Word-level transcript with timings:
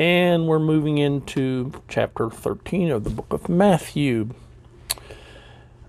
and 0.00 0.46
we're 0.46 0.58
moving 0.58 0.96
into 0.96 1.70
chapter 1.86 2.30
13 2.30 2.90
of 2.90 3.04
the 3.04 3.10
book 3.10 3.30
of 3.34 3.50
Matthew. 3.50 4.30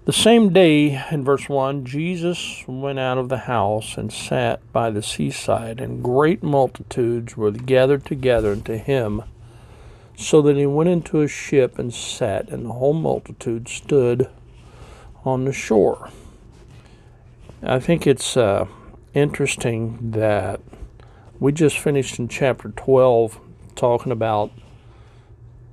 The 0.03 0.11
same 0.11 0.51
day, 0.51 1.01
in 1.09 1.23
verse 1.23 1.47
1, 1.47 1.85
Jesus 1.85 2.65
went 2.67 2.99
out 2.99 3.17
of 3.17 3.29
the 3.29 3.37
house 3.37 3.95
and 3.95 4.11
sat 4.11 4.59
by 4.73 4.89
the 4.89 5.01
seaside, 5.01 5.79
and 5.79 6.03
great 6.03 6.43
multitudes 6.43 7.37
were 7.37 7.51
gathered 7.51 8.03
together 8.03 8.51
unto 8.51 8.75
him, 8.75 9.23
so 10.17 10.41
that 10.41 10.57
he 10.57 10.65
went 10.65 10.89
into 10.89 11.21
a 11.21 11.29
ship 11.29 11.79
and 11.79 11.93
sat, 11.93 12.49
and 12.49 12.65
the 12.65 12.73
whole 12.73 12.91
multitude 12.91 13.69
stood 13.69 14.29
on 15.23 15.45
the 15.45 15.53
shore. 15.53 16.09
I 17.63 17.79
think 17.79 18.05
it's 18.05 18.35
uh, 18.35 18.67
interesting 19.13 20.11
that 20.11 20.59
we 21.39 21.53
just 21.53 21.79
finished 21.79 22.19
in 22.19 22.27
chapter 22.27 22.71
12 22.71 23.39
talking 23.75 24.11
about 24.11 24.51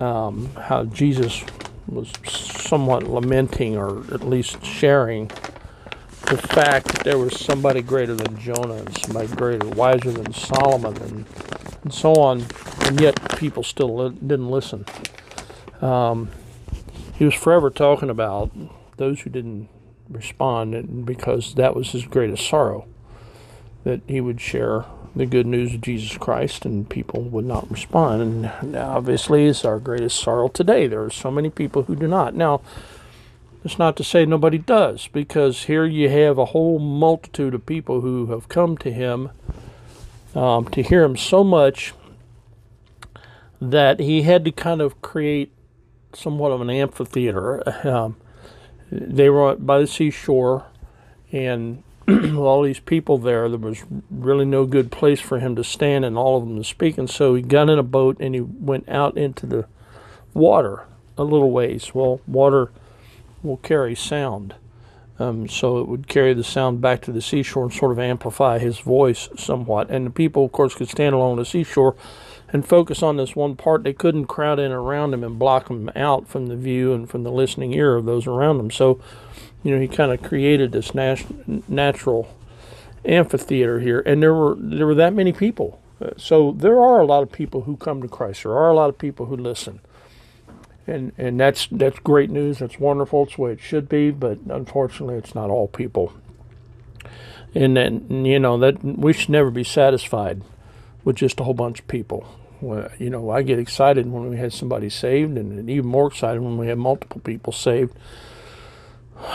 um, 0.00 0.50
how 0.54 0.84
Jesus 0.84 1.44
was 1.86 2.12
somewhat 2.26 3.04
lamenting 3.04 3.76
or 3.76 4.00
at 4.12 4.22
least 4.22 4.64
sharing 4.64 5.28
the 6.28 6.36
fact 6.36 6.88
that 6.88 7.04
there 7.04 7.18
was 7.18 7.38
somebody 7.40 7.80
greater 7.80 8.14
than 8.14 8.38
Jonah 8.38 8.74
and 8.74 8.98
somebody 8.98 9.28
greater, 9.28 9.66
wiser 9.68 10.10
than 10.10 10.32
Solomon 10.34 10.96
and, 11.02 11.26
and 11.82 11.92
so 11.92 12.14
on, 12.14 12.44
and 12.82 13.00
yet 13.00 13.38
people 13.38 13.62
still 13.62 13.96
li- 13.96 14.18
didn't 14.26 14.50
listen. 14.50 14.84
Um, 15.80 16.30
he 17.14 17.24
was 17.24 17.34
forever 17.34 17.70
talking 17.70 18.10
about 18.10 18.50
those 18.98 19.22
who 19.22 19.30
didn't 19.30 19.68
respond 20.08 21.06
because 21.06 21.54
that 21.54 21.74
was 21.74 21.92
his 21.92 22.04
greatest 22.04 22.46
sorrow 22.46 22.86
that 23.84 24.02
he 24.06 24.20
would 24.20 24.40
share 24.40 24.84
the 25.18 25.26
good 25.26 25.46
news 25.46 25.74
of 25.74 25.80
Jesus 25.80 26.16
Christ 26.16 26.64
and 26.64 26.88
people 26.88 27.22
would 27.22 27.44
not 27.44 27.68
respond. 27.70 28.22
And 28.22 28.76
obviously, 28.76 29.46
it's 29.46 29.64
our 29.64 29.80
greatest 29.80 30.20
sorrow 30.20 30.46
today. 30.46 30.86
There 30.86 31.02
are 31.02 31.10
so 31.10 31.28
many 31.28 31.50
people 31.50 31.82
who 31.82 31.96
do 31.96 32.06
not. 32.06 32.34
Now, 32.34 32.62
it's 33.64 33.80
not 33.80 33.96
to 33.96 34.04
say 34.04 34.24
nobody 34.24 34.58
does, 34.58 35.08
because 35.08 35.64
here 35.64 35.84
you 35.84 36.08
have 36.08 36.38
a 36.38 36.46
whole 36.46 36.78
multitude 36.78 37.52
of 37.52 37.66
people 37.66 38.00
who 38.00 38.26
have 38.26 38.48
come 38.48 38.78
to 38.78 38.92
him 38.92 39.30
um, 40.36 40.66
to 40.68 40.82
hear 40.84 41.02
him 41.02 41.16
so 41.16 41.42
much 41.42 41.92
that 43.60 43.98
he 43.98 44.22
had 44.22 44.44
to 44.44 44.52
kind 44.52 44.80
of 44.80 45.02
create 45.02 45.52
somewhat 46.14 46.52
of 46.52 46.60
an 46.60 46.70
amphitheater. 46.70 47.68
Um, 47.84 48.16
they 48.92 49.28
were 49.28 49.56
by 49.56 49.80
the 49.80 49.88
seashore, 49.88 50.66
and 51.32 51.82
all 52.36 52.62
these 52.62 52.80
people 52.80 53.18
there, 53.18 53.48
there 53.48 53.58
was 53.58 53.84
really 54.10 54.44
no 54.44 54.64
good 54.64 54.90
place 54.90 55.20
for 55.20 55.40
him 55.40 55.54
to 55.56 55.64
stand 55.64 56.04
and 56.04 56.16
all 56.16 56.38
of 56.38 56.48
them 56.48 56.56
to 56.56 56.64
speak. 56.64 56.96
And 56.96 57.10
so 57.10 57.34
he 57.34 57.42
got 57.42 57.68
in 57.68 57.78
a 57.78 57.82
boat 57.82 58.16
and 58.20 58.34
he 58.34 58.40
went 58.40 58.88
out 58.88 59.16
into 59.16 59.44
the 59.44 59.66
water 60.32 60.86
a 61.18 61.24
little 61.24 61.50
ways. 61.50 61.94
Well, 61.94 62.20
water 62.26 62.70
will 63.42 63.58
carry 63.58 63.94
sound. 63.94 64.54
Um, 65.18 65.48
so 65.48 65.78
it 65.78 65.88
would 65.88 66.06
carry 66.06 66.32
the 66.32 66.44
sound 66.44 66.80
back 66.80 67.02
to 67.02 67.12
the 67.12 67.20
seashore 67.20 67.64
and 67.64 67.72
sort 67.72 67.90
of 67.90 67.98
amplify 67.98 68.58
his 68.58 68.78
voice 68.78 69.28
somewhat. 69.36 69.90
And 69.90 70.06
the 70.06 70.10
people, 70.10 70.44
of 70.44 70.52
course, 70.52 70.76
could 70.76 70.88
stand 70.88 71.14
along 71.14 71.36
the 71.36 71.44
seashore 71.44 71.96
and 72.52 72.66
focus 72.66 73.02
on 73.02 73.16
this 73.16 73.34
one 73.34 73.56
part. 73.56 73.82
They 73.82 73.92
couldn't 73.92 74.26
crowd 74.26 74.60
in 74.60 74.70
around 74.70 75.12
him 75.12 75.24
and 75.24 75.38
block 75.38 75.68
him 75.68 75.90
out 75.96 76.28
from 76.28 76.46
the 76.46 76.56
view 76.56 76.92
and 76.92 77.10
from 77.10 77.24
the 77.24 77.32
listening 77.32 77.74
ear 77.74 77.96
of 77.96 78.04
those 78.04 78.26
around 78.28 78.60
him. 78.60 78.70
So 78.70 79.00
you 79.62 79.74
know, 79.74 79.80
he 79.80 79.88
kind 79.88 80.12
of 80.12 80.22
created 80.22 80.72
this 80.72 80.94
nat- 80.94 81.24
natural 81.68 82.34
amphitheater 83.04 83.80
here, 83.80 84.00
and 84.00 84.22
there 84.22 84.34
were 84.34 84.56
there 84.58 84.86
were 84.86 84.94
that 84.94 85.14
many 85.14 85.32
people. 85.32 85.80
Uh, 86.00 86.10
so 86.16 86.52
there 86.52 86.80
are 86.80 87.00
a 87.00 87.04
lot 87.06 87.22
of 87.22 87.32
people 87.32 87.62
who 87.62 87.76
come 87.76 88.02
to 88.02 88.08
Christ. 88.08 88.44
There 88.44 88.56
are 88.56 88.70
a 88.70 88.74
lot 88.74 88.88
of 88.88 88.98
people 88.98 89.26
who 89.26 89.36
listen, 89.36 89.80
and 90.86 91.12
and 91.18 91.40
that's 91.40 91.68
that's 91.70 91.98
great 92.00 92.30
news. 92.30 92.58
That's 92.58 92.78
wonderful. 92.78 93.24
It's 93.24 93.36
the 93.36 93.42
way 93.42 93.52
it 93.52 93.60
should 93.60 93.88
be. 93.88 94.10
But 94.10 94.38
unfortunately, 94.48 95.16
it's 95.16 95.34
not 95.34 95.50
all 95.50 95.68
people. 95.68 96.12
And 97.54 97.76
then 97.76 98.24
you 98.24 98.38
know 98.38 98.58
that 98.58 98.84
we 98.84 99.12
should 99.12 99.30
never 99.30 99.50
be 99.50 99.64
satisfied 99.64 100.42
with 101.02 101.16
just 101.16 101.40
a 101.40 101.44
whole 101.44 101.54
bunch 101.54 101.80
of 101.80 101.88
people. 101.88 102.26
Well, 102.60 102.88
you 102.98 103.08
know, 103.08 103.30
I 103.30 103.42
get 103.42 103.58
excited 103.58 104.10
when 104.10 104.30
we 104.30 104.36
have 104.36 104.52
somebody 104.52 104.90
saved, 104.90 105.36
and 105.36 105.70
even 105.70 105.86
more 105.86 106.08
excited 106.08 106.42
when 106.42 106.58
we 106.58 106.66
have 106.68 106.78
multiple 106.78 107.20
people 107.20 107.52
saved 107.52 107.96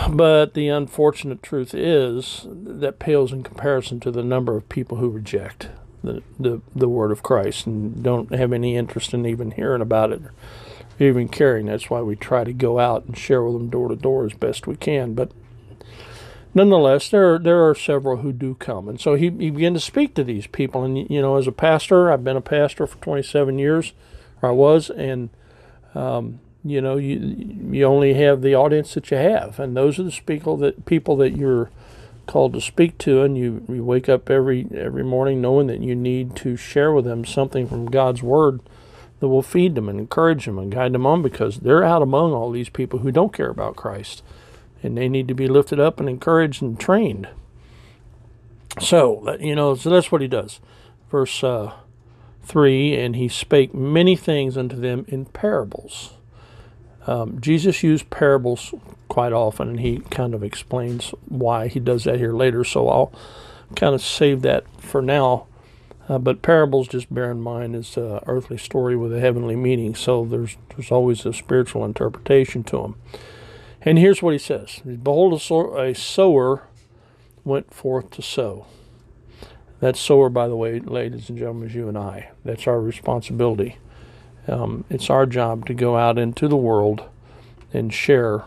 but 0.09 0.53
the 0.53 0.67
unfortunate 0.67 1.43
truth 1.43 1.73
is 1.73 2.45
that 2.49 2.99
pales 2.99 3.33
in 3.33 3.43
comparison 3.43 3.99
to 4.01 4.11
the 4.11 4.23
number 4.23 4.55
of 4.55 4.69
people 4.69 4.97
who 4.97 5.09
reject 5.09 5.69
the, 6.03 6.21
the, 6.39 6.61
the 6.75 6.89
word 6.89 7.11
of 7.11 7.23
Christ 7.23 7.65
and 7.65 8.03
don't 8.03 8.33
have 8.33 8.53
any 8.53 8.75
interest 8.75 9.13
in 9.13 9.25
even 9.25 9.51
hearing 9.51 9.81
about 9.81 10.11
it 10.11 10.21
or 10.21 10.33
even 10.99 11.27
caring. 11.27 11.65
That's 11.65 11.89
why 11.89 12.01
we 12.01 12.15
try 12.15 12.43
to 12.43 12.53
go 12.53 12.79
out 12.79 13.05
and 13.05 13.17
share 13.17 13.43
with 13.43 13.53
them 13.53 13.69
door 13.69 13.89
to 13.89 13.95
door 13.95 14.25
as 14.25 14.33
best 14.33 14.67
we 14.67 14.75
can. 14.75 15.13
But 15.13 15.31
nonetheless, 16.53 17.09
there 17.09 17.33
are, 17.35 17.39
there 17.39 17.67
are 17.67 17.75
several 17.75 18.17
who 18.17 18.31
do 18.31 18.55
come. 18.55 18.87
And 18.87 18.99
so 18.99 19.15
he, 19.15 19.29
he 19.29 19.49
began 19.49 19.73
to 19.73 19.79
speak 19.79 20.13
to 20.15 20.23
these 20.23 20.47
people. 20.47 20.83
And, 20.83 21.09
you 21.09 21.21
know, 21.21 21.37
as 21.37 21.47
a 21.47 21.51
pastor, 21.51 22.11
I've 22.11 22.23
been 22.23 22.37
a 22.37 22.41
pastor 22.41 22.85
for 22.87 22.97
27 22.97 23.57
years, 23.59 23.93
or 24.41 24.49
I 24.49 24.53
was, 24.53 24.89
and 24.89 25.29
um, 25.95 26.39
you 26.65 26.79
know 26.81 26.97
you 26.97 27.17
you 27.71 27.83
only 27.85 28.13
have 28.13 28.41
the 28.41 28.55
audience 28.55 28.93
that 28.93 29.11
you 29.11 29.17
have. 29.17 29.59
And 29.59 29.75
those 29.75 29.99
are 29.99 30.03
the 30.03 30.19
people 30.25 30.57
that 30.57 30.85
people 30.85 31.15
that 31.17 31.35
you're 31.35 31.69
called 32.25 32.53
to 32.53 32.61
speak 32.61 32.97
to. 32.99 33.21
And 33.21 33.37
you, 33.37 33.65
you 33.67 33.83
wake 33.83 34.07
up 34.07 34.29
every 34.29 34.67
every 34.73 35.03
morning 35.03 35.41
knowing 35.41 35.67
that 35.67 35.81
you 35.81 35.95
need 35.95 36.35
to 36.37 36.55
share 36.55 36.93
with 36.93 37.05
them 37.05 37.25
something 37.25 37.67
from 37.67 37.87
God's 37.87 38.23
word 38.23 38.61
that 39.19 39.27
will 39.27 39.41
feed 39.41 39.75
them 39.75 39.89
and 39.89 39.99
encourage 39.99 40.45
them 40.45 40.57
and 40.57 40.71
guide 40.71 40.93
them 40.93 41.05
on 41.05 41.21
because 41.21 41.59
they're 41.59 41.83
out 41.83 42.01
among 42.01 42.33
all 42.33 42.51
these 42.51 42.69
people 42.69 42.99
who 42.99 43.11
don't 43.11 43.33
care 43.33 43.49
about 43.49 43.75
Christ. 43.75 44.23
And 44.81 44.97
they 44.97 45.07
need 45.07 45.29
to 45.29 45.33
be 45.33 45.47
lifted 45.47 45.79
up 45.79 45.99
and 45.99 46.09
encouraged 46.09 46.61
and 46.61 46.79
trained. 46.79 47.27
So 48.79 49.35
you 49.39 49.55
know 49.55 49.75
so 49.75 49.89
that's 49.89 50.11
what 50.11 50.21
he 50.21 50.27
does. 50.27 50.61
Verse 51.11 51.43
uh, 51.43 51.73
3 52.43 52.95
and 52.95 53.15
he 53.15 53.27
spake 53.27 53.73
many 53.73 54.15
things 54.15 54.57
unto 54.57 54.75
them 54.75 55.05
in 55.07 55.25
parables 55.25 56.13
um, 57.07 57.39
Jesus 57.41 57.83
used 57.83 58.09
parables 58.09 58.73
quite 59.09 59.33
often, 59.33 59.69
and 59.69 59.79
he 59.79 59.99
kind 60.09 60.33
of 60.33 60.43
explains 60.43 61.13
why 61.27 61.67
he 61.67 61.79
does 61.79 62.03
that 62.05 62.17
here 62.17 62.33
later. 62.33 62.63
So 62.63 62.87
I'll 62.89 63.11
kind 63.75 63.93
of 63.93 64.01
save 64.01 64.41
that 64.43 64.65
for 64.79 65.01
now. 65.01 65.47
Uh, 66.09 66.17
but 66.17 66.41
parables, 66.41 66.87
just 66.87 67.13
bear 67.13 67.31
in 67.31 67.41
mind, 67.41 67.75
is 67.75 67.95
an 67.95 68.19
earthly 68.25 68.57
story 68.57 68.95
with 68.95 69.13
a 69.13 69.19
heavenly 69.19 69.55
meaning. 69.55 69.95
So 69.95 70.25
there's 70.25 70.57
there's 70.69 70.91
always 70.91 71.25
a 71.25 71.33
spiritual 71.33 71.85
interpretation 71.85 72.63
to 72.65 72.77
them. 72.81 72.95
And 73.81 73.97
here's 73.97 74.21
what 74.21 74.33
he 74.33 74.39
says: 74.39 74.81
Behold, 74.81 75.33
a, 75.33 75.39
sow- 75.39 75.77
a 75.77 75.93
sower 75.93 76.63
went 77.43 77.73
forth 77.73 78.11
to 78.11 78.21
sow. 78.21 78.65
That 79.79 79.97
sower, 79.97 80.29
by 80.29 80.47
the 80.47 80.55
way, 80.55 80.79
ladies 80.79 81.29
and 81.29 81.37
gentlemen, 81.37 81.69
is 81.69 81.75
you 81.75 81.89
and 81.89 81.97
I. 81.97 82.31
That's 82.45 82.67
our 82.67 82.79
responsibility. 82.79 83.77
Um, 84.47 84.83
it's 84.89 85.09
our 85.09 85.25
job 85.25 85.65
to 85.67 85.73
go 85.73 85.97
out 85.97 86.17
into 86.17 86.47
the 86.47 86.57
world 86.57 87.03
and 87.71 87.93
share 87.93 88.43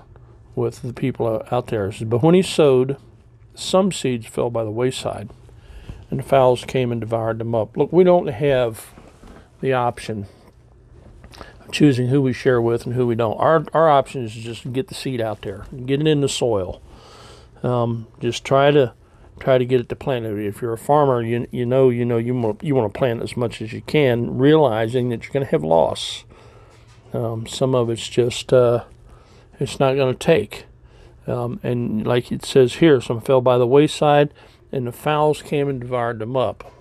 with 0.55 0.83
the 0.83 0.93
people 0.93 1.47
out 1.51 1.69
there. 1.69 1.93
But 2.05 2.23
when 2.23 2.35
he 2.35 2.43
sowed, 2.43 2.97
some 3.55 3.93
seeds 3.93 4.27
fell 4.27 4.51
by 4.51 4.65
the 4.65 4.71
wayside, 4.71 5.31
and 6.11 6.21
the 6.21 6.25
fowls 6.25 6.65
came 6.65 6.93
and 6.93 7.01
devoured 7.01 7.39
them 7.39 7.55
up. 7.55 7.77
Look, 7.77 7.93
we 7.93 8.05
don't 8.05 8.29
have 8.29 8.93
the 9.61 9.73
option 9.73 10.27
of 11.61 11.73
choosing 11.73 12.09
who 12.09 12.21
we 12.21 12.33
share 12.33 12.61
with 12.61 12.87
and 12.87 12.95
who 12.95 13.07
we 13.07 13.15
don't. 13.15 13.39
Our 13.39 13.65
our 13.73 13.89
option 13.89 14.25
is 14.25 14.33
just 14.33 14.63
to 14.63 14.69
get 14.69 14.89
the 14.89 14.95
seed 14.95 15.21
out 15.21 15.43
there, 15.43 15.67
get 15.85 16.01
it 16.01 16.07
in 16.07 16.21
the 16.21 16.29
soil. 16.29 16.83
Um, 17.63 18.07
just 18.21 18.45
try 18.45 18.71
to 18.71 18.93
try 19.39 19.59
to 19.59 19.65
get 19.65 19.81
it 19.81 19.89
to 19.89 19.97
plant. 19.97 20.25
It. 20.25 20.39
If 20.39 20.63
you're 20.63 20.73
a 20.73 20.79
farmer, 20.79 21.23
you 21.23 21.47
you 21.51 21.67
know 21.67 21.89
you 21.91 22.05
know 22.05 22.19
you 22.19 22.35
want 22.35 22.63
you 22.63 22.75
want 22.75 22.93
to 22.93 22.99
plant 22.99 23.23
as 23.23 23.37
much 23.37 23.61
as 23.63 23.73
you 23.73 23.83
can, 23.83 24.39
realizing 24.39 25.09
that 25.11 25.25
you're 25.25 25.33
going 25.33 25.45
to 25.45 25.51
have 25.51 25.65
loss. 25.65 26.25
Um, 27.13 27.47
some 27.47 27.75
of 27.75 27.91
it's 27.91 28.09
just 28.09 28.53
uh, 28.53 28.85
it's 29.59 29.81
not 29.81 29.95
going 29.95 30.13
to 30.13 30.19
take. 30.19 30.67
Um, 31.27 31.59
and 31.63 32.07
like 32.07 32.31
it 32.31 32.45
says 32.45 32.75
here, 32.75 33.01
some 33.01 33.21
fell 33.21 33.41
by 33.41 33.59
the 33.59 33.67
wayside, 33.67 34.33
and 34.71 34.87
the 34.87 34.93
fowls 34.93 35.43
came 35.43 35.69
and 35.69 35.81
devoured 35.81 36.19
them 36.21 36.37
up. 36.37 36.73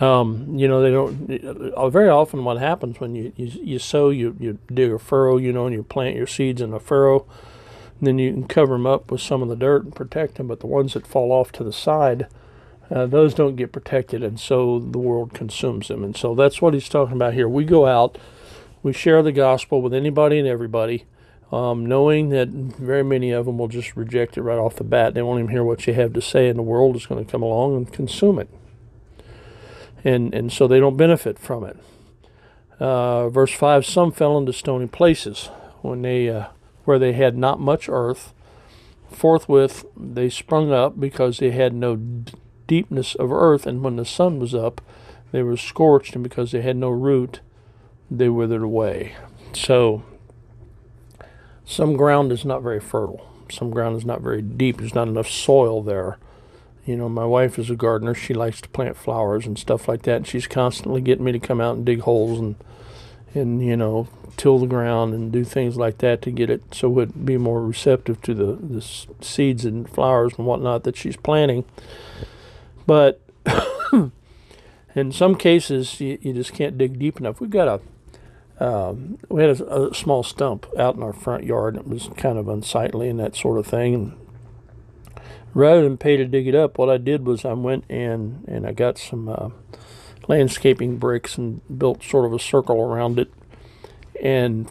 Um, 0.00 0.56
you 0.56 0.66
know, 0.66 0.80
they 0.80 0.90
don't. 0.90 1.74
Uh, 1.74 1.90
very 1.90 2.08
often, 2.08 2.42
what 2.44 2.56
happens 2.56 2.98
when 3.00 3.14
you, 3.14 3.32
you, 3.36 3.46
you 3.62 3.78
sow, 3.78 4.08
you, 4.08 4.34
you 4.40 4.58
dig 4.72 4.90
a 4.92 4.98
furrow, 4.98 5.36
you 5.36 5.52
know, 5.52 5.66
and 5.66 5.74
you 5.74 5.82
plant 5.82 6.16
your 6.16 6.26
seeds 6.26 6.62
in 6.62 6.72
a 6.72 6.80
furrow. 6.80 7.26
Then 8.00 8.18
you 8.18 8.32
can 8.32 8.46
cover 8.46 8.74
them 8.74 8.86
up 8.86 9.10
with 9.10 9.20
some 9.20 9.42
of 9.42 9.48
the 9.48 9.56
dirt 9.56 9.84
and 9.84 9.94
protect 9.94 10.36
them. 10.36 10.48
But 10.48 10.60
the 10.60 10.66
ones 10.66 10.94
that 10.94 11.06
fall 11.06 11.32
off 11.32 11.52
to 11.52 11.64
the 11.64 11.72
side, 11.72 12.26
uh, 12.90 13.06
those 13.06 13.34
don't 13.34 13.56
get 13.56 13.72
protected, 13.72 14.22
and 14.22 14.38
so 14.38 14.78
the 14.78 14.98
world 14.98 15.34
consumes 15.34 15.88
them. 15.88 16.02
And 16.02 16.16
so 16.16 16.34
that's 16.34 16.62
what 16.62 16.74
he's 16.74 16.88
talking 16.88 17.16
about 17.16 17.34
here. 17.34 17.48
We 17.48 17.64
go 17.64 17.86
out, 17.86 18.18
we 18.82 18.92
share 18.92 19.22
the 19.22 19.32
gospel 19.32 19.82
with 19.82 19.94
anybody 19.94 20.38
and 20.38 20.48
everybody, 20.48 21.04
um, 21.52 21.86
knowing 21.86 22.30
that 22.30 22.48
very 22.48 23.04
many 23.04 23.30
of 23.30 23.46
them 23.46 23.58
will 23.58 23.68
just 23.68 23.96
reject 23.96 24.36
it 24.36 24.42
right 24.42 24.58
off 24.58 24.76
the 24.76 24.84
bat. 24.84 25.14
They 25.14 25.22
won't 25.22 25.40
even 25.40 25.50
hear 25.50 25.64
what 25.64 25.86
you 25.86 25.94
have 25.94 26.12
to 26.14 26.22
say, 26.22 26.48
and 26.48 26.58
the 26.58 26.62
world 26.62 26.96
is 26.96 27.06
going 27.06 27.24
to 27.24 27.30
come 27.30 27.42
along 27.42 27.76
and 27.76 27.92
consume 27.92 28.38
it 28.38 28.48
and, 30.04 30.34
and 30.34 30.52
so 30.52 30.66
they 30.66 30.80
don't 30.80 30.96
benefit 30.96 31.38
from 31.38 31.64
it. 31.64 31.76
Uh, 32.78 33.28
verse 33.28 33.52
5 33.52 33.84
Some 33.84 34.12
fell 34.12 34.38
into 34.38 34.52
stony 34.52 34.86
places 34.86 35.46
when 35.82 36.02
they, 36.02 36.28
uh, 36.28 36.46
where 36.90 36.98
they 36.98 37.12
had 37.12 37.38
not 37.38 37.60
much 37.60 37.88
earth. 37.88 38.32
Forthwith 39.12 39.84
they 39.96 40.28
sprung 40.28 40.72
up 40.72 40.98
because 40.98 41.38
they 41.38 41.52
had 41.52 41.72
no 41.72 41.94
d- 41.94 42.32
deepness 42.66 43.14
of 43.14 43.30
earth, 43.30 43.64
and 43.64 43.84
when 43.84 43.94
the 43.94 44.04
sun 44.04 44.40
was 44.40 44.56
up, 44.56 44.80
they 45.30 45.44
were 45.44 45.56
scorched, 45.56 46.16
and 46.16 46.24
because 46.24 46.50
they 46.50 46.62
had 46.62 46.76
no 46.76 46.90
root, 46.90 47.38
they 48.10 48.28
withered 48.28 48.62
away. 48.62 49.14
So, 49.52 50.02
some 51.64 51.96
ground 51.96 52.32
is 52.32 52.44
not 52.44 52.60
very 52.62 52.80
fertile. 52.80 53.24
Some 53.52 53.70
ground 53.70 53.96
is 53.96 54.04
not 54.04 54.20
very 54.20 54.42
deep. 54.42 54.78
There's 54.78 54.94
not 54.94 55.06
enough 55.06 55.28
soil 55.28 55.82
there 55.82 56.18
you 56.86 56.96
know, 56.96 57.08
my 57.08 57.24
wife 57.24 57.56
is 57.56 57.70
a 57.70 57.76
gardener. 57.76 58.14
She 58.14 58.34
likes 58.34 58.60
to 58.62 58.68
plant 58.68 58.96
flowers 58.96 59.46
and 59.46 59.56
stuff 59.56 59.86
like 59.86 60.02
that. 60.02 60.16
And 60.16 60.26
she's 60.26 60.48
constantly 60.48 61.00
getting 61.00 61.24
me 61.24 61.30
to 61.30 61.38
come 61.38 61.60
out 61.60 61.76
and 61.76 61.86
dig 61.86 62.00
holes 62.00 62.40
and 62.40 62.56
and 63.34 63.64
you 63.64 63.76
know 63.76 64.08
till 64.36 64.58
the 64.58 64.66
ground 64.66 65.14
and 65.14 65.32
do 65.32 65.44
things 65.44 65.76
like 65.76 65.98
that 65.98 66.22
to 66.22 66.30
get 66.30 66.50
it 66.50 66.62
so 66.74 66.98
it'd 66.98 67.26
be 67.26 67.36
more 67.36 67.62
receptive 67.62 68.20
to 68.22 68.34
the 68.34 68.54
the 68.54 68.80
seeds 69.20 69.64
and 69.64 69.88
flowers 69.88 70.32
and 70.38 70.46
whatnot 70.46 70.84
that 70.84 70.96
she's 70.96 71.16
planting. 71.16 71.64
But 72.86 73.20
in 74.94 75.12
some 75.12 75.36
cases, 75.36 76.00
you, 76.00 76.18
you 76.20 76.32
just 76.32 76.52
can't 76.52 76.76
dig 76.76 76.98
deep 76.98 77.20
enough. 77.20 77.40
We've 77.40 77.50
got 77.50 77.68
a 77.68 77.80
um, 78.60 79.18
we 79.30 79.40
had 79.40 79.58
a, 79.58 79.88
a, 79.88 79.94
small 79.94 80.22
stump 80.22 80.66
out 80.78 80.94
in 80.94 81.02
our 81.02 81.14
front 81.14 81.44
yard. 81.44 81.76
It 81.76 81.88
was 81.88 82.10
kind 82.18 82.36
of 82.36 82.46
unsightly 82.46 83.08
and 83.08 83.18
that 83.18 83.34
sort 83.34 83.58
of 83.58 83.66
thing. 83.66 83.94
And 83.94 84.16
rather 85.54 85.82
than 85.82 85.96
pay 85.96 86.18
to 86.18 86.26
dig 86.26 86.46
it 86.46 86.54
up, 86.54 86.76
what 86.76 86.90
I 86.90 86.98
did 86.98 87.24
was 87.24 87.46
I 87.46 87.54
went 87.54 87.84
in 87.88 88.44
and 88.46 88.66
I 88.66 88.72
got 88.72 88.98
some 88.98 89.30
uh, 89.30 89.48
landscaping 90.30 90.96
bricks 90.96 91.36
and 91.36 91.60
built 91.76 92.04
sort 92.04 92.24
of 92.24 92.32
a 92.32 92.38
circle 92.38 92.80
around 92.80 93.18
it 93.18 93.32
and 94.22 94.70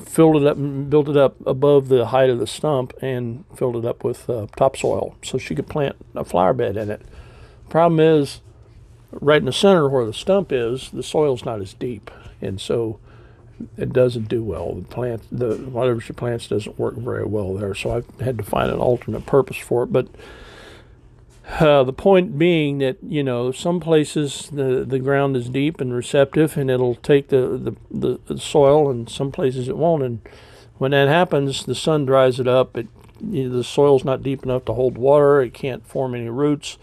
filled 0.00 0.36
it 0.36 0.46
up 0.46 0.56
and 0.56 0.88
built 0.88 1.08
it 1.08 1.16
up 1.16 1.34
above 1.44 1.88
the 1.88 2.06
height 2.06 2.30
of 2.30 2.38
the 2.38 2.46
stump 2.46 2.92
and 3.02 3.44
filled 3.56 3.74
it 3.74 3.84
up 3.84 4.04
with 4.04 4.30
uh, 4.30 4.46
topsoil 4.56 5.16
so 5.24 5.38
she 5.38 5.56
could 5.56 5.66
plant 5.66 5.96
a 6.14 6.24
flower 6.24 6.52
bed 6.52 6.76
in 6.76 6.88
it. 6.88 7.02
Problem 7.68 7.98
is, 7.98 8.40
right 9.10 9.38
in 9.38 9.46
the 9.46 9.52
center 9.52 9.88
where 9.88 10.06
the 10.06 10.12
stump 10.12 10.52
is, 10.52 10.88
the 10.90 11.02
soil's 11.02 11.44
not 11.44 11.60
as 11.60 11.74
deep, 11.74 12.08
and 12.40 12.60
so 12.60 13.00
it 13.76 13.92
doesn't 13.92 14.28
do 14.28 14.44
well. 14.44 14.74
The 14.74 14.82
plant, 14.82 15.22
the 15.32 15.56
whatever 15.56 16.00
she 16.00 16.12
plants, 16.12 16.46
doesn't 16.46 16.78
work 16.78 16.94
very 16.94 17.24
well 17.24 17.54
there. 17.54 17.74
So 17.74 17.90
I've 17.90 18.20
had 18.20 18.38
to 18.38 18.44
find 18.44 18.70
an 18.70 18.78
alternate 18.78 19.26
purpose 19.26 19.56
for 19.56 19.82
it. 19.82 19.92
But 19.92 20.06
uh, 21.48 21.84
the 21.84 21.92
point 21.92 22.38
being 22.38 22.78
that 22.78 22.98
you 23.02 23.22
know 23.22 23.52
some 23.52 23.80
places 23.80 24.48
the 24.52 24.84
the 24.86 24.98
ground 24.98 25.36
is 25.36 25.48
deep 25.48 25.80
and 25.80 25.94
receptive, 25.94 26.56
and 26.56 26.70
it'll 26.70 26.96
take 26.96 27.28
the 27.28 27.76
the, 27.90 28.20
the 28.26 28.38
soil, 28.38 28.90
and 28.90 29.08
some 29.08 29.32
places 29.32 29.68
it 29.68 29.76
won't. 29.76 30.02
And 30.02 30.20
when 30.78 30.90
that 30.90 31.08
happens, 31.08 31.64
the 31.64 31.74
sun 31.74 32.06
dries 32.06 32.40
it 32.40 32.48
up. 32.48 32.76
It 32.76 32.88
you 33.20 33.48
know, 33.48 33.56
the 33.56 33.64
soil's 33.64 34.04
not 34.04 34.22
deep 34.22 34.42
enough 34.42 34.64
to 34.66 34.74
hold 34.74 34.98
water. 34.98 35.40
It 35.40 35.54
can't 35.54 35.86
form 35.86 36.14
any 36.14 36.28
roots, 36.28 36.78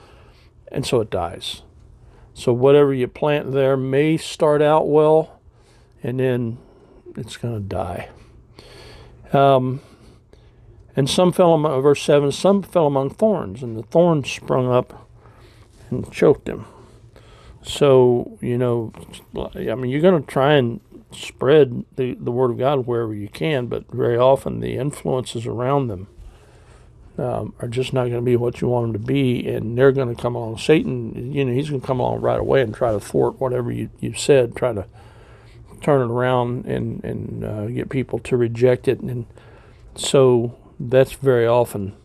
and 0.72 0.86
so 0.86 1.02
it 1.02 1.10
dies. 1.10 1.62
So 2.34 2.52
whatever 2.52 2.94
you 2.94 3.08
plant 3.08 3.52
there 3.52 3.78
may 3.78 4.18
start 4.18 4.62
out 4.62 4.88
well 4.88 5.40
and 6.04 6.20
then 6.20 6.58
it's 7.16 7.38
going 7.38 7.56
to 7.56 7.60
die. 7.62 8.10
Um, 9.32 9.82
and 10.96 11.10
some 11.10 11.32
fell 11.32 11.54
among, 11.54 11.82
verse 11.82 12.02
7, 12.04 12.32
some 12.32 12.62
fell 12.62 12.88
among 12.88 13.12
thorns, 13.12 13.64
and 13.64 13.78
the 13.78 13.84
thorns 13.84 14.30
sprung 14.30 14.72
up 14.72 15.08
and 15.90 16.12
choked 16.12 16.48
him. 16.48 16.66
So, 17.64 18.38
you 18.42 18.58
know, 18.58 18.92
I 19.56 19.76
mean, 19.76 19.90
you're 19.90 20.02
going 20.02 20.22
to 20.22 20.30
try 20.30 20.54
and 20.54 20.82
spread 21.12 21.86
the, 21.96 22.16
the 22.16 22.32
word 22.32 22.52
of 22.52 22.58
God 22.58 22.86
wherever 22.86 23.14
you 23.14 23.30
can, 23.30 23.68
but 23.68 23.90
very 23.92 24.18
often 24.18 24.60
the 24.60 24.78
influences 24.78 25.46
around 25.46 25.88
them 25.88 26.08
um, 27.18 27.54
are 27.60 27.68
just 27.68 27.94
not 27.94 28.04
going 28.04 28.16
to 28.16 28.22
be 28.22 28.36
what 28.36 28.60
you 28.60 28.68
want 28.68 28.92
them 28.92 29.02
to 29.02 29.08
be, 29.08 29.48
and 29.48 29.78
they're 29.78 29.92
going 29.92 30.14
to 30.14 30.22
come 30.22 30.36
along. 30.36 30.58
Satan, 30.58 31.32
you 31.32 31.46
know, 31.46 31.54
he's 31.54 31.70
going 31.70 31.82
to 31.82 31.88
come 31.88 32.00
along 32.00 32.22
right 32.22 32.40
away 32.40 32.62
and 32.62 32.74
try 32.74 32.92
to 32.92 33.00
thwart 33.00 33.40
whatever 33.40 33.72
you, 33.72 33.90
you 34.00 34.14
said, 34.14 34.56
try 34.56 34.74
to 34.74 34.86
turn 35.82 36.02
it 36.02 36.12
around 36.12 36.66
and 36.66 37.04
and 37.04 37.44
uh, 37.44 37.68
get 37.68 37.90
people 37.90 38.18
to 38.18 38.38
reject 38.38 38.88
it, 38.88 39.00
and 39.02 39.26
so 39.96 40.58
that's 40.80 41.14
very 41.14 41.48
often 41.48 41.96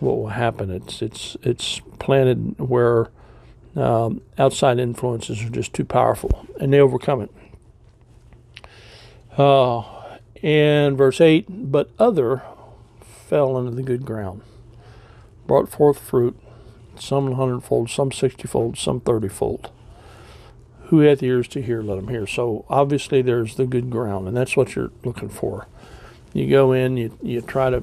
what 0.00 0.16
will 0.16 0.28
happen. 0.28 0.70
It's 0.70 1.02
it's 1.02 1.36
it's 1.42 1.80
planted 1.98 2.58
where 2.58 3.08
um, 3.76 4.20
outside 4.38 4.78
influences 4.78 5.42
are 5.42 5.50
just 5.50 5.72
too 5.72 5.84
powerful, 5.84 6.46
and 6.60 6.72
they 6.72 6.80
overcome 6.80 7.22
it. 7.22 7.30
Uh, 9.36 9.82
and 10.42 10.96
verse 10.96 11.20
eight, 11.20 11.46
but 11.48 11.90
other 11.98 12.42
fell 13.00 13.58
into 13.58 13.72
the 13.72 13.82
good 13.82 14.04
ground, 14.04 14.42
brought 15.46 15.68
forth 15.68 15.98
fruit, 15.98 16.38
some 16.98 17.32
hundredfold, 17.32 17.90
some 17.90 18.12
sixtyfold, 18.12 18.78
some 18.78 19.00
thirtyfold 19.00 19.70
who 20.88 21.00
hath 21.00 21.22
ears 21.22 21.48
to 21.48 21.62
hear, 21.62 21.82
let 21.82 21.98
him 21.98 22.08
hear. 22.08 22.26
So 22.26 22.66
obviously 22.68 23.22
there's 23.22 23.56
the 23.56 23.66
good 23.66 23.90
ground, 23.90 24.28
and 24.28 24.36
that's 24.36 24.56
what 24.56 24.76
you're 24.76 24.92
looking 25.02 25.30
for. 25.30 25.66
You 26.34 26.50
go 26.50 26.72
in, 26.72 26.98
you, 26.98 27.16
you 27.22 27.40
try 27.40 27.70
to 27.70 27.80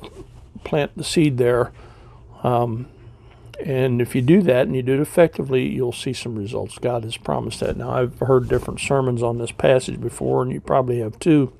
plant 0.63 0.95
the 0.95 1.03
seed 1.03 1.39
there, 1.39 1.71
um, 2.43 2.87
and 3.65 4.01
if 4.01 4.15
you 4.15 4.21
do 4.21 4.41
that 4.41 4.67
and 4.67 4.75
you 4.75 4.81
do 4.81 4.93
it 4.93 4.99
effectively, 4.99 5.67
you'll 5.67 5.91
see 5.91 6.13
some 6.13 6.35
results. 6.35 6.77
God 6.79 7.03
has 7.03 7.17
promised 7.17 7.59
that. 7.59 7.77
Now, 7.77 7.91
I've 7.91 8.19
heard 8.19 8.49
different 8.49 8.79
sermons 8.79 9.21
on 9.21 9.37
this 9.37 9.51
passage 9.51 10.01
before, 10.01 10.41
and 10.43 10.51
you 10.51 10.59
probably 10.59 10.99
have 10.99 11.19
too. 11.19 11.53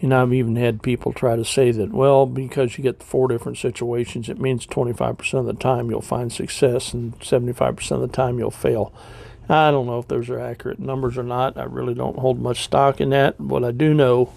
And 0.00 0.14
I've 0.14 0.32
even 0.32 0.56
had 0.56 0.82
people 0.82 1.12
try 1.12 1.36
to 1.36 1.44
say 1.44 1.70
that, 1.72 1.90
well, 1.90 2.26
because 2.26 2.76
you 2.76 2.84
get 2.84 3.02
four 3.02 3.28
different 3.28 3.58
situations, 3.58 4.28
it 4.28 4.38
means 4.38 4.66
25% 4.66 5.34
of 5.34 5.46
the 5.46 5.54
time 5.54 5.90
you'll 5.90 6.02
find 6.02 6.32
success 6.32 6.92
and 6.92 7.18
75% 7.20 7.90
of 7.92 8.00
the 8.00 8.08
time 8.08 8.38
you'll 8.38 8.50
fail. 8.50 8.92
I 9.48 9.70
don't 9.70 9.86
know 9.86 9.98
if 9.98 10.08
those 10.08 10.28
are 10.28 10.40
accurate 10.40 10.78
numbers 10.78 11.16
or 11.16 11.22
not. 11.22 11.56
I 11.56 11.64
really 11.64 11.94
don't 11.94 12.18
hold 12.18 12.40
much 12.40 12.62
stock 12.62 13.00
in 13.00 13.10
that. 13.10 13.40
What 13.40 13.64
I 13.64 13.70
do 13.70 13.94
know 13.94 14.32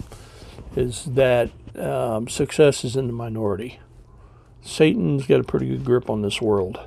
is 0.79 1.05
that 1.05 1.51
um, 1.75 2.27
success 2.27 2.83
is 2.83 2.95
in 2.95 3.07
the 3.07 3.13
minority. 3.13 3.79
Satan's 4.61 5.25
got 5.25 5.39
a 5.39 5.43
pretty 5.43 5.67
good 5.67 5.85
grip 5.85 6.09
on 6.09 6.21
this 6.21 6.41
world. 6.41 6.79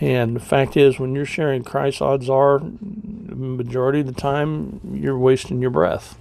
And 0.00 0.36
the 0.36 0.40
fact 0.40 0.76
is, 0.76 0.98
when 0.98 1.14
you're 1.14 1.24
sharing 1.24 1.64
Christ, 1.64 2.02
odds 2.02 2.28
are, 2.28 2.58
the 2.58 3.34
majority 3.34 4.00
of 4.00 4.06
the 4.06 4.12
time, 4.12 4.80
you're 4.92 5.18
wasting 5.18 5.62
your 5.62 5.70
breath. 5.70 6.18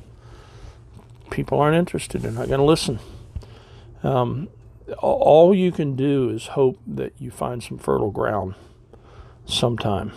People 1.29 1.59
aren't 1.59 1.77
interested. 1.77 2.21
They're 2.21 2.31
not 2.31 2.47
going 2.47 2.59
to 2.59 2.65
listen. 2.65 2.99
Um, 4.01 4.47
all 4.99 5.53
you 5.53 5.71
can 5.71 5.95
do 5.95 6.29
is 6.29 6.47
hope 6.47 6.79
that 6.87 7.13
you 7.19 7.31
find 7.31 7.61
some 7.61 7.77
fertile 7.77 8.11
ground 8.11 8.55
sometime. 9.45 10.13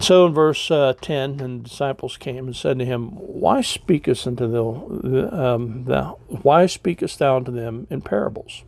So 0.00 0.26
in 0.26 0.32
verse 0.32 0.70
uh, 0.70 0.94
10, 1.00 1.40
and 1.40 1.60
the 1.64 1.68
disciples 1.68 2.16
came 2.16 2.46
and 2.46 2.56
said 2.56 2.78
to 2.78 2.84
him, 2.84 3.10
Why 3.10 3.60
speakest 3.60 4.26
unto 4.26 4.50
thou, 4.50 5.28
um, 5.32 5.84
thou, 5.84 6.18
why 6.28 6.66
speakest 6.66 7.18
thou 7.18 7.36
unto 7.36 7.52
them 7.52 7.86
in 7.88 8.00
parables? 8.00 8.64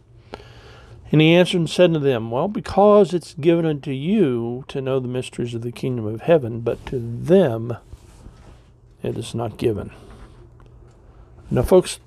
And 1.10 1.20
he 1.20 1.34
answered 1.34 1.58
and 1.58 1.70
said 1.70 1.92
to 1.92 1.98
them, 1.98 2.30
Well, 2.30 2.48
because 2.48 3.14
it's 3.14 3.34
given 3.34 3.66
unto 3.66 3.90
you 3.90 4.64
to 4.68 4.80
know 4.80 5.00
the 5.00 5.08
mysteries 5.08 5.54
of 5.54 5.62
the 5.62 5.72
kingdom 5.72 6.06
of 6.06 6.22
heaven, 6.22 6.60
but 6.60 6.84
to 6.86 6.98
them 6.98 7.76
it 9.02 9.18
is 9.18 9.34
not 9.34 9.56
given. 9.56 9.90
Now, 11.50 11.62
folks, 11.62 12.00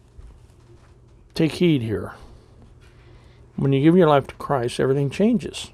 take 1.35 1.53
heed 1.53 1.83
here. 1.83 2.13
When 3.55 3.71
you 3.71 3.81
give 3.81 3.95
your 3.95 4.09
life 4.09 4.27
to 4.27 4.35
Christ, 4.35 4.79
everything 4.79 5.09
changes. 5.09 5.71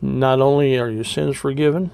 Not 0.00 0.40
only 0.40 0.78
are 0.78 0.90
your 0.90 1.04
sins 1.04 1.36
forgiven, 1.36 1.90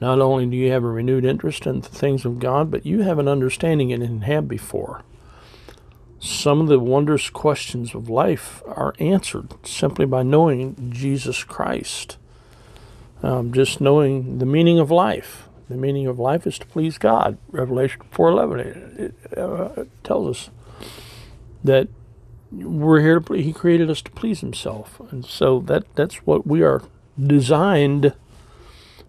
not 0.00 0.20
only 0.20 0.46
do 0.46 0.56
you 0.56 0.70
have 0.70 0.84
a 0.84 0.88
renewed 0.88 1.24
interest 1.24 1.66
in 1.66 1.80
the 1.80 1.88
things 1.88 2.24
of 2.24 2.38
God, 2.38 2.70
but 2.70 2.86
you 2.86 3.02
have 3.02 3.18
an 3.18 3.28
understanding 3.28 3.90
you 3.90 3.98
didn't 3.98 4.22
have 4.22 4.48
before. 4.48 5.02
Some 6.20 6.60
of 6.60 6.68
the 6.68 6.78
wondrous 6.78 7.30
questions 7.30 7.94
of 7.94 8.08
life 8.08 8.62
are 8.66 8.94
answered 8.98 9.54
simply 9.66 10.06
by 10.06 10.22
knowing 10.22 10.90
Jesus 10.90 11.44
Christ. 11.44 12.16
Um, 13.22 13.52
just 13.52 13.80
knowing 13.80 14.38
the 14.38 14.46
meaning 14.46 14.78
of 14.78 14.90
life. 14.90 15.48
The 15.68 15.76
meaning 15.76 16.06
of 16.06 16.18
life 16.18 16.46
is 16.46 16.58
to 16.60 16.66
please 16.66 16.98
God. 16.98 17.36
Revelation 17.50 18.00
4:11 18.10 18.58
it, 18.98 19.14
uh, 19.36 19.84
tells 20.02 20.28
us 20.28 20.50
that 21.62 21.88
we're 22.50 23.00
here 23.00 23.16
to 23.16 23.20
please, 23.20 23.44
he 23.44 23.52
created 23.52 23.90
us 23.90 24.02
to 24.02 24.10
please 24.10 24.40
himself. 24.40 25.00
And 25.10 25.24
so 25.24 25.60
that 25.60 25.84
that's 25.94 26.16
what 26.26 26.46
we 26.46 26.62
are 26.62 26.82
designed 27.18 28.14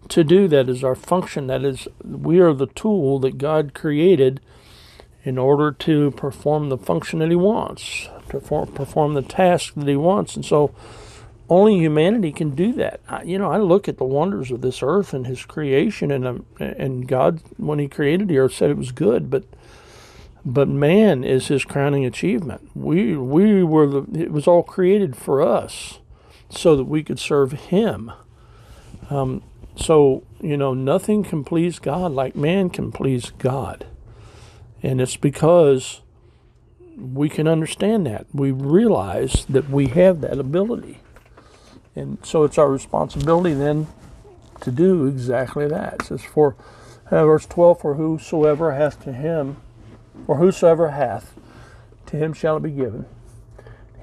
to 0.10 0.24
do. 0.24 0.48
That 0.48 0.70
is 0.70 0.84
our 0.84 0.96
function. 0.96 1.48
That 1.48 1.64
is 1.64 1.88
we 2.04 2.40
are 2.40 2.54
the 2.54 2.68
tool 2.68 3.20
that 3.20 3.38
god 3.38 3.74
created 3.74 4.42
in 5.24 5.38
order 5.38 5.72
to 5.72 6.12
perform 6.12 6.70
the 6.70 6.78
function 6.78 7.20
that 7.20 7.30
he 7.30 7.36
wants 7.36 8.06
to 8.06 8.24
perform, 8.28 8.68
perform 8.72 9.14
the 9.14 9.22
task 9.22 9.74
that 9.76 9.88
he 9.88 9.96
wants. 9.96 10.36
And 10.36 10.46
so 10.46 10.74
only 11.50 11.78
humanity 11.78 12.32
can 12.32 12.52
do 12.52 12.72
that. 12.74 13.02
I, 13.10 13.24
you 13.24 13.38
know 13.38 13.52
i 13.52 13.58
look 13.58 13.88
at 13.88 13.98
the 13.98 14.06
wonders 14.06 14.52
of 14.52 14.62
this 14.62 14.84
earth 14.84 15.14
and 15.14 15.26
his 15.26 15.46
creation 15.46 16.12
and 16.12 16.28
um, 16.28 16.46
and 16.60 17.08
god 17.08 17.42
when 17.58 17.80
he 17.80 17.88
created 17.88 18.28
the 18.28 18.38
earth 18.38 18.54
said 18.54 18.70
it 18.70 18.78
was 18.78 18.92
good 18.92 19.30
but 19.30 19.44
but 20.46 20.68
man 20.68 21.24
is 21.24 21.48
his 21.48 21.66
crowning 21.66 22.06
achievement. 22.06 22.70
We 22.76 23.18
we 23.18 23.64
were 23.64 23.88
the 23.88 24.22
it 24.22 24.32
was 24.32 24.48
all 24.48 24.64
created 24.64 25.16
for 25.16 25.42
us, 25.42 26.00
so 26.50 26.76
that 26.76 26.86
we 26.86 27.04
could 27.04 27.20
serve 27.20 27.52
Him. 27.52 28.12
Um, 29.10 29.44
so 29.76 30.24
you 30.42 30.58
know 30.58 30.74
nothing 30.74 31.24
can 31.24 31.44
please 31.44 31.80
God 31.80 32.12
like 32.12 32.36
man 32.36 32.70
can 32.70 32.92
please 32.92 33.32
God, 33.38 33.86
and 34.82 35.02
it's 35.02 35.18
because 35.18 36.02
we 36.98 37.30
can 37.30 37.48
understand 37.48 38.06
that 38.06 38.28
we 38.34 38.52
realize 38.52 39.46
that 39.50 39.70
we 39.70 39.88
have 39.88 40.22
that 40.22 40.40
ability, 40.40 41.00
and 41.96 42.18
so 42.24 42.44
it's 42.44 42.58
our 42.58 42.70
responsibility 42.70 43.54
then 43.54 43.88
to 44.62 44.72
do 44.72 45.06
exactly 45.06 45.68
that. 45.68 45.94
It 45.96 46.02
says 46.04 46.24
for 46.24 46.56
uh, 47.12 47.26
verse 47.26 47.46
twelve, 47.46 47.82
for 47.82 47.96
whosoever 47.96 48.74
hath 48.74 49.04
to 49.04 49.14
him 49.14 49.58
for 50.26 50.38
whosoever 50.38 50.92
hath, 50.92 51.36
to 52.08 52.18
him 52.18 52.34
shall 52.34 52.58
it 52.58 52.64
be 52.64 52.72
given. 52.72 53.06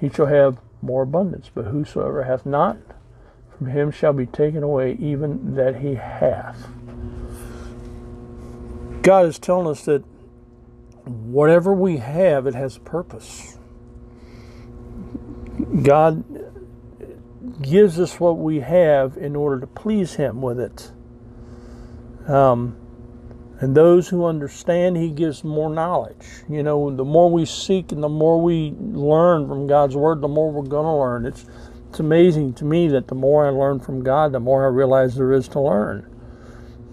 He 0.00 0.08
shall 0.08 0.26
have 0.26 0.58
more 0.82 1.02
abundance. 1.02 1.50
But 1.54 1.66
whosoever 1.66 2.25
hath 2.25 2.44
not, 2.46 2.78
from 3.56 3.68
him 3.68 3.90
shall 3.90 4.12
be 4.12 4.26
taken 4.26 4.62
away 4.62 4.96
even 5.00 5.54
that 5.54 5.76
he 5.76 5.94
hath. 5.94 6.68
God 9.02 9.26
is 9.26 9.38
telling 9.38 9.68
us 9.68 9.85
that 9.85 10.04
whatever 11.04 11.73
we 11.73 11.99
have, 11.99 12.46
it 12.46 12.54
has 12.54 12.76
a 12.76 12.80
purpose. 12.80 13.56
God 15.82 16.25
gives 17.62 17.99
us 17.99 18.18
what 18.20 18.38
we 18.38 18.61
have 18.61 19.16
in 19.16 19.37
order 19.37 19.61
to 19.61 19.66
please 19.66 20.14
Him 20.14 20.42
with 20.42 20.61
it. 20.61 20.90
Um, 22.28 22.76
and 23.61 23.75
those 23.75 24.09
who 24.09 24.27
understand, 24.27 24.97
He 24.97 25.11
gives 25.11 25.43
more 25.43 25.71
knowledge. 25.71 26.27
You 26.49 26.63
know, 26.63 26.95
the 26.95 27.05
more 27.05 27.31
we 27.31 27.47
seek 27.47 27.93
and 27.93 28.03
the 28.03 28.09
more 28.09 28.41
we 28.41 28.75
learn 28.79 29.49
from 29.49 29.67
God's 29.67 29.97
Word, 29.97 30.21
the 30.21 30.29
more 30.29 30.51
we're 30.51 30.63
going 30.63 30.85
to 30.85 30.93
learn. 30.93 31.27
It's, 31.27 31.47
it's 31.89 32.01
amazing 32.01 32.55
to 32.55 32.65
me 32.65 32.89
that 32.89 33.09
the 33.09 33.15
more 33.15 33.47
I 33.47 33.51
learn 33.51 33.81
from 33.81 34.03
God, 34.03 34.33
the 34.33 34.41
more 34.41 34.65
I 34.65 34.69
realize 34.69 35.15
there 35.15 35.33
is 35.33 35.49
to 35.49 35.61
learn. 35.61 36.13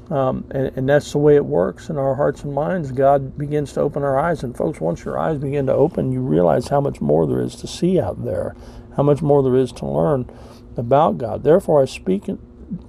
Um, 0.09 0.45
and, 0.51 0.71
and, 0.77 0.87
that's 0.87 1.11
the 1.13 1.17
way 1.17 1.35
it 1.35 1.45
works 1.45 1.89
in 1.89 1.97
our 1.97 2.13
hearts 2.13 2.43
and 2.43 2.53
minds. 2.53 2.91
God 2.91 3.37
begins 3.37 3.73
to 3.73 3.81
open 3.81 4.03
our 4.03 4.19
eyes. 4.19 4.43
And, 4.43 4.55
folks, 4.55 4.79
once 4.79 5.03
your 5.03 5.17
eyes 5.17 5.37
begin 5.39 5.65
to 5.67 5.73
open, 5.73 6.11
you 6.11 6.19
realize 6.19 6.67
how 6.67 6.81
much 6.81 7.01
more 7.01 7.25
there 7.25 7.41
is 7.41 7.55
to 7.55 7.67
see 7.67 7.99
out 7.99 8.23
there, 8.23 8.53
how 8.95 9.03
much 9.03 9.21
more 9.21 9.41
there 9.41 9.55
is 9.55 9.71
to 9.73 9.85
learn 9.85 10.29
about 10.77 11.17
God. 11.17 11.43
Therefore, 11.43 11.81
I 11.81 11.85
speak. 11.85 12.29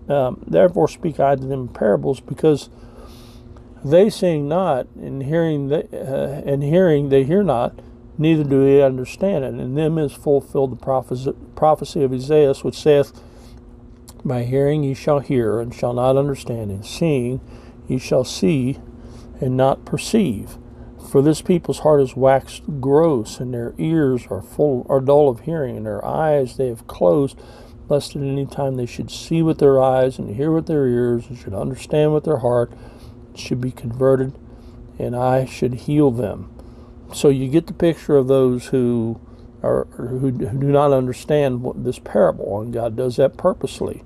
Um, 0.09 0.45
therefore, 0.47 0.89
speak 0.89 1.21
I 1.21 1.37
to 1.37 1.41
them 1.41 1.61
in 1.61 1.69
parables, 1.69 2.21
because 2.21 2.69
they 3.85 4.09
seeing 4.09 4.49
not, 4.49 4.87
and 4.97 5.23
hearing, 5.23 5.69
they, 5.69 5.87
uh, 5.93 6.43
and 6.47 6.63
hearing 6.63 7.11
they 7.11 7.25
hear 7.25 7.43
not, 7.43 7.79
neither 8.17 8.45
do 8.45 8.65
they 8.65 8.83
understand 8.83 9.45
it. 9.45 9.55
And 9.55 9.77
them 9.77 9.99
is 9.99 10.13
fulfilled 10.13 10.73
the 10.73 10.77
prophecy, 10.77 11.33
prophecy 11.55 12.03
of 12.03 12.13
Isaiah, 12.13 12.55
which 12.55 12.81
saith, 12.81 13.13
By 14.25 14.45
hearing 14.45 14.83
ye 14.85 14.95
shall 14.95 15.21
hear, 15.21 15.61
and 15.61 15.75
shall 15.75 15.93
not 15.93 16.17
understand, 16.17 16.71
and 16.71 16.85
seeing 16.85 17.41
ye 17.87 17.99
shall 17.99 18.25
see, 18.25 18.79
and 19.41 19.57
not 19.57 19.85
perceive. 19.85 20.57
For 21.11 21.21
this 21.21 21.43
people's 21.43 21.81
heart 21.81 22.01
is 22.01 22.17
waxed 22.17 22.63
gross, 22.81 23.39
and 23.39 23.53
their 23.53 23.75
ears 23.79 24.27
are 24.31 24.43
full 24.43 24.87
are 24.89 25.01
dull 25.01 25.29
of 25.29 25.41
hearing, 25.41 25.77
and 25.77 25.87
their 25.87 26.05
eyes 26.05 26.57
they 26.57 26.69
have 26.69 26.87
closed, 26.87 27.39
lest 27.89 28.17
at 28.17 28.23
any 28.23 28.47
time 28.47 28.77
they 28.77 28.87
should 28.87 29.11
see 29.11 29.43
with 29.43 29.59
their 29.59 29.81
eyes, 29.81 30.19
and 30.19 30.35
hear 30.35 30.51
with 30.51 30.67
their 30.67 30.87
ears, 30.87 31.27
and 31.29 31.39
should 31.39 31.55
understand 31.55 32.15
with 32.15 32.25
their 32.25 32.39
heart, 32.39 32.73
should 33.37 33.61
be 33.61 33.71
converted 33.71 34.35
and 34.99 35.17
I 35.17 35.45
should 35.45 35.75
heal 35.75 36.11
them. 36.11 36.51
So 37.13 37.29
you 37.29 37.49
get 37.49 37.67
the 37.67 37.75
picture 37.75 38.17
of 38.17 38.29
those 38.29 38.67
who 38.67 39.21
are 39.63 39.87
who, 39.97 40.19
who 40.19 40.31
do 40.31 40.67
not 40.67 40.93
understand 40.93 41.63
what 41.63 41.85
this 41.85 41.99
parable, 41.99 42.61
and 42.61 42.73
God 42.73 42.97
does 42.97 43.17
that 43.17 43.37
purposely 43.37 44.03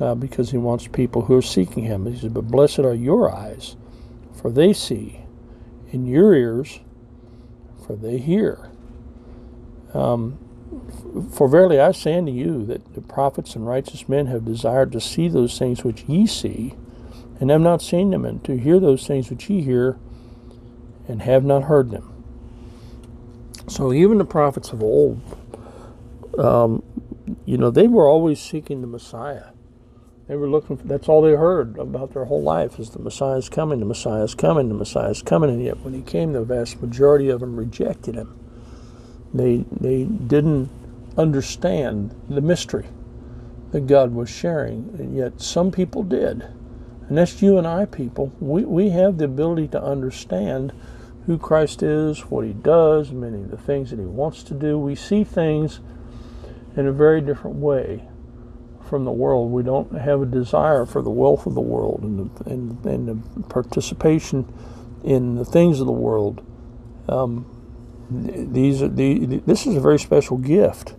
uh, 0.00 0.14
because 0.14 0.50
He 0.50 0.58
wants 0.58 0.88
people 0.88 1.22
who 1.22 1.36
are 1.36 1.42
seeking 1.42 1.84
Him. 1.84 2.06
He 2.06 2.18
says, 2.18 2.32
"But 2.32 2.48
blessed 2.48 2.80
are 2.80 2.94
your 2.94 3.34
eyes, 3.34 3.76
for 4.34 4.50
they 4.50 4.72
see, 4.72 5.20
and 5.92 6.08
your 6.08 6.34
ears, 6.34 6.80
for 7.86 7.96
they 7.96 8.18
hear." 8.18 8.70
Um, 9.94 10.38
for 11.30 11.48
verily 11.48 11.78
I 11.78 11.92
say 11.92 12.16
unto 12.16 12.32
you 12.32 12.64
that 12.66 12.94
the 12.94 13.02
prophets 13.02 13.54
and 13.54 13.66
righteous 13.66 14.08
men 14.08 14.26
have 14.26 14.44
desired 14.44 14.90
to 14.92 15.00
see 15.00 15.28
those 15.28 15.58
things 15.58 15.84
which 15.84 16.04
ye 16.04 16.26
see, 16.26 16.74
and 17.42 17.50
have 17.50 17.60
not 17.60 17.82
seen 17.82 18.10
them, 18.10 18.24
and 18.24 18.44
to 18.44 18.56
hear 18.56 18.78
those 18.78 19.04
things 19.04 19.28
which 19.28 19.50
ye 19.50 19.62
hear, 19.62 19.98
and 21.08 21.22
have 21.22 21.42
not 21.42 21.64
heard 21.64 21.90
them. 21.90 22.24
So 23.66 23.92
even 23.92 24.18
the 24.18 24.24
prophets 24.24 24.70
of 24.70 24.80
old, 24.80 25.20
um, 26.38 26.84
you 27.44 27.58
know, 27.58 27.72
they 27.72 27.88
were 27.88 28.08
always 28.08 28.40
seeking 28.40 28.80
the 28.80 28.86
Messiah. 28.86 29.46
They 30.28 30.36
were 30.36 30.48
looking 30.48 30.76
for, 30.76 30.86
that's 30.86 31.08
all 31.08 31.20
they 31.20 31.32
heard 31.32 31.78
about 31.78 32.12
their 32.14 32.26
whole 32.26 32.44
life 32.44 32.78
is 32.78 32.90
the 32.90 33.00
Messiah 33.00 33.38
is 33.38 33.48
coming, 33.48 33.80
the 33.80 33.86
Messiah 33.86 34.22
is 34.22 34.36
coming, 34.36 34.68
the 34.68 34.76
Messiah 34.76 35.10
is 35.10 35.20
coming. 35.20 35.50
And 35.50 35.64
yet 35.64 35.80
when 35.80 35.94
he 35.94 36.02
came, 36.02 36.34
the 36.34 36.44
vast 36.44 36.80
majority 36.80 37.28
of 37.28 37.40
them 37.40 37.56
rejected 37.56 38.14
him. 38.14 38.38
They, 39.34 39.64
they 39.80 40.04
didn't 40.04 40.70
understand 41.18 42.14
the 42.28 42.40
mystery 42.40 42.86
that 43.72 43.88
God 43.88 44.14
was 44.14 44.30
sharing, 44.30 44.94
and 44.96 45.16
yet 45.16 45.40
some 45.40 45.72
people 45.72 46.04
did. 46.04 46.46
And 47.12 47.18
that's 47.18 47.42
you 47.42 47.58
and 47.58 47.66
I, 47.66 47.84
people. 47.84 48.32
We, 48.40 48.64
we 48.64 48.88
have 48.88 49.18
the 49.18 49.26
ability 49.26 49.68
to 49.68 49.82
understand 49.82 50.72
who 51.26 51.36
Christ 51.36 51.82
is, 51.82 52.20
what 52.20 52.46
he 52.46 52.54
does, 52.54 53.12
many 53.12 53.42
of 53.42 53.50
the 53.50 53.58
things 53.58 53.90
that 53.90 53.98
he 53.98 54.06
wants 54.06 54.42
to 54.44 54.54
do. 54.54 54.78
We 54.78 54.94
see 54.94 55.22
things 55.22 55.80
in 56.74 56.86
a 56.86 56.90
very 56.90 57.20
different 57.20 57.56
way 57.56 58.08
from 58.88 59.04
the 59.04 59.12
world. 59.12 59.50
We 59.50 59.62
don't 59.62 59.92
have 59.92 60.22
a 60.22 60.24
desire 60.24 60.86
for 60.86 61.02
the 61.02 61.10
wealth 61.10 61.44
of 61.44 61.52
the 61.52 61.60
world 61.60 62.00
and 62.02 62.34
the, 62.34 62.50
and, 62.50 62.82
and 62.86 63.06
the 63.06 63.42
participation 63.42 64.50
in 65.04 65.34
the 65.34 65.44
things 65.44 65.80
of 65.80 65.86
the 65.86 65.92
world. 65.92 66.42
Um, 67.10 67.44
these 68.10 68.80
are 68.80 68.88
the, 68.88 69.42
this 69.44 69.66
is 69.66 69.76
a 69.76 69.80
very 69.80 69.98
special 69.98 70.38
gift 70.38 70.94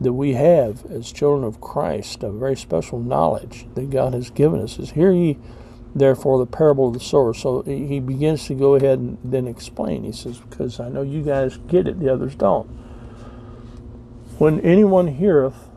that 0.00 0.12
we 0.12 0.34
have 0.34 0.84
as 0.86 1.12
children 1.12 1.44
of 1.44 1.60
Christ, 1.60 2.22
a 2.22 2.30
very 2.30 2.56
special 2.56 2.98
knowledge 2.98 3.66
that 3.74 3.90
God 3.90 4.14
has 4.14 4.30
given 4.30 4.60
us. 4.60 4.78
Is 4.78 4.90
hear 4.92 5.12
ye 5.12 5.38
therefore 5.94 6.38
the 6.38 6.46
parable 6.46 6.88
of 6.88 6.94
the 6.94 7.00
sower. 7.00 7.32
So 7.32 7.62
he 7.62 8.00
begins 8.00 8.46
to 8.46 8.54
go 8.54 8.74
ahead 8.74 8.98
and 8.98 9.18
then 9.22 9.46
explain. 9.46 10.04
He 10.04 10.12
says, 10.12 10.38
Because 10.38 10.80
I 10.80 10.88
know 10.88 11.02
you 11.02 11.22
guys 11.22 11.56
get 11.68 11.86
it, 11.86 12.00
the 12.00 12.12
others 12.12 12.34
don't. 12.34 12.66
When 14.38 14.60
anyone 14.60 15.08
heareth 15.08 15.68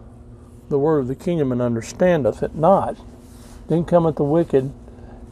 the 0.69 0.79
word 0.79 0.99
of 0.99 1.07
the 1.07 1.15
kingdom 1.15 1.51
and 1.51 1.61
understandeth 1.61 2.41
it 2.41 2.55
not, 2.55 2.97
then 3.67 3.85
cometh 3.85 4.15
the 4.15 4.23
wicked, 4.23 4.73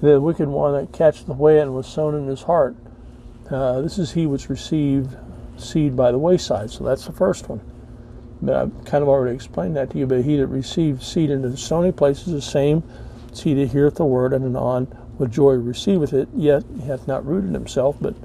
the 0.02 0.22
wicked 0.22 0.48
one 0.48 0.74
that 0.74 0.94
catcheth 0.94 1.28
away 1.28 1.60
and 1.60 1.74
was 1.74 1.88
sown 1.88 2.16
in 2.16 2.28
his 2.28 2.44
heart. 2.44 2.76
Uh, 3.50 3.82
this 3.82 3.98
is 3.98 4.14
he 4.14 4.26
which 4.26 4.50
received 4.50 5.16
seed 5.58 5.96
by 5.96 6.12
the 6.12 6.18
wayside. 6.20 6.70
So 6.70 6.84
that's 6.84 7.06
the 7.06 7.12
first 7.12 7.50
one. 7.50 7.62
I've 8.50 8.86
kind 8.86 9.02
of 9.02 9.10
already 9.10 9.36
explained 9.36 9.76
that 9.78 9.90
to 9.92 9.98
you. 9.98 10.08
But 10.08 10.24
he 10.24 10.38
that 10.38 10.48
received 10.48 11.04
seed 11.04 11.30
into 11.30 11.50
the 11.50 11.58
stony 11.58 11.92
place 11.92 12.28
is 12.28 12.34
the 12.34 12.42
same 12.42 12.84
he 13.44 13.54
that 13.54 13.72
heareth 13.72 13.96
the 13.96 14.06
word 14.06 14.34
and 14.34 14.46
anon 14.46 14.88
with 15.18 15.32
joy 15.32 15.54
receiveth 15.54 16.14
it, 16.14 16.30
yet 16.36 16.64
he 16.76 16.88
hath 16.88 17.08
not 17.08 17.26
rooted 17.26 17.54
himself, 17.54 17.98
but 18.00 18.16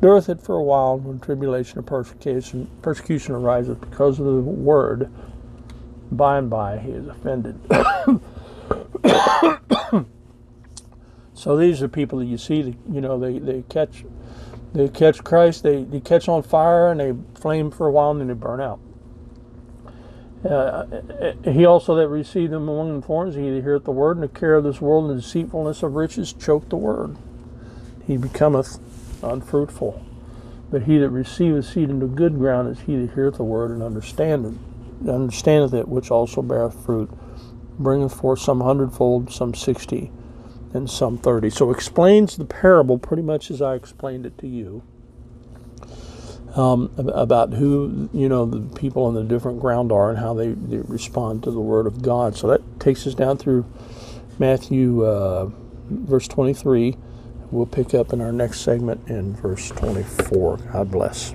dureth 0.00 0.28
it 0.28 0.40
for 0.40 0.56
a 0.56 0.62
while 0.62 0.98
when 0.98 1.20
tribulation 1.20 1.78
or 1.78 1.82
persecution, 1.82 2.70
persecution 2.80 3.34
ariseth 3.34 3.80
because 3.80 4.18
of 4.18 4.26
the 4.26 4.40
word. 4.40 5.10
By 6.10 6.38
and 6.38 6.50
by 6.50 6.78
he 6.78 6.90
is 6.90 7.06
offended. 7.08 7.58
so 11.34 11.56
these 11.56 11.82
are 11.82 11.88
people 11.88 12.18
that 12.18 12.26
you 12.26 12.38
see, 12.38 12.62
that, 12.62 12.74
you 12.90 13.00
know, 13.00 13.18
they, 13.18 13.38
they 13.38 13.62
catch 13.68 14.04
they 14.74 14.88
catch 14.88 15.22
Christ, 15.22 15.62
they, 15.64 15.84
they 15.84 16.00
catch 16.00 16.28
on 16.28 16.42
fire 16.42 16.90
and 16.90 16.98
they 16.98 17.14
flame 17.38 17.70
for 17.70 17.86
a 17.86 17.92
while 17.92 18.10
and 18.10 18.20
then 18.20 18.28
they 18.28 18.34
burn 18.34 18.60
out. 18.60 18.80
Uh, 20.44 20.86
he 21.44 21.64
also 21.64 21.94
that 21.94 22.08
received 22.08 22.52
them 22.52 22.68
among 22.68 23.00
the 23.00 23.06
thorns, 23.06 23.34
he 23.36 23.48
that 23.50 23.62
heareth 23.62 23.84
the 23.84 23.92
word, 23.92 24.16
and 24.16 24.24
the 24.24 24.28
care 24.28 24.56
of 24.56 24.64
this 24.64 24.80
world 24.80 25.08
and 25.08 25.18
the 25.18 25.22
deceitfulness 25.22 25.82
of 25.82 25.94
riches 25.94 26.32
choke 26.32 26.68
the 26.68 26.76
word. 26.76 27.16
He 28.06 28.16
becometh 28.16 28.78
unfruitful. 29.22 30.04
But 30.70 30.84
he 30.84 30.98
that 30.98 31.10
receiveth 31.10 31.66
seed 31.66 31.90
into 31.90 32.06
good 32.06 32.38
ground 32.38 32.70
is 32.70 32.80
he 32.80 32.96
that 32.96 33.14
heareth 33.14 33.36
the 33.36 33.44
word 33.44 33.70
and 33.70 33.82
understandeth, 33.82 34.54
understandeth 35.06 35.74
it, 35.74 35.86
which 35.86 36.10
also 36.10 36.42
beareth 36.42 36.84
fruit, 36.84 37.10
bringeth 37.78 38.14
forth 38.14 38.40
some 38.40 38.62
hundredfold, 38.62 39.30
some 39.30 39.54
sixty, 39.54 40.10
and 40.72 40.90
some 40.90 41.18
thirty. 41.18 41.50
So 41.50 41.70
explains 41.70 42.36
the 42.36 42.46
parable 42.46 42.98
pretty 42.98 43.22
much 43.22 43.50
as 43.50 43.60
I 43.60 43.74
explained 43.74 44.24
it 44.24 44.38
to 44.38 44.48
you 44.48 44.82
um, 46.54 46.92
about 46.98 47.52
who 47.52 48.08
you 48.12 48.28
know 48.28 48.44
the 48.44 48.60
people 48.78 49.04
on 49.04 49.14
the 49.14 49.24
different 49.24 49.60
ground 49.60 49.90
are 49.92 50.10
and 50.10 50.18
how 50.18 50.34
they, 50.34 50.48
they 50.48 50.78
respond 50.78 51.42
to 51.44 51.50
the 51.50 51.60
word 51.60 51.86
of 51.86 52.02
God. 52.02 52.36
So 52.36 52.48
that 52.48 52.80
takes 52.80 53.06
us 53.06 53.14
down 53.14 53.38
through 53.38 53.64
Matthew 54.38 55.04
uh, 55.04 55.50
verse 55.88 56.28
23. 56.28 56.96
We'll 57.50 57.66
pick 57.66 57.94
up 57.94 58.12
in 58.12 58.20
our 58.20 58.32
next 58.32 58.60
segment 58.60 59.08
in 59.08 59.34
verse 59.36 59.68
24. 59.70 60.56
God 60.72 60.90
bless. 60.90 61.34